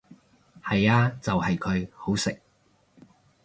[0.63, 2.41] 係呀就係佢，好食！